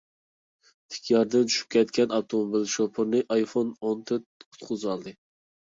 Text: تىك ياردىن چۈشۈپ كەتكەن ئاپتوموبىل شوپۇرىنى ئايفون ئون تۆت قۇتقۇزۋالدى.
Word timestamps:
تىك 0.95 1.09
ياردىن 1.11 1.45
چۈشۈپ 1.51 1.69
كەتكەن 1.75 2.17
ئاپتوموبىل 2.17 2.67
شوپۇرىنى 2.77 3.23
ئايفون 3.37 3.73
ئون 3.79 4.03
تۆت 4.11 4.29
قۇتقۇزۋالدى. 4.51 5.19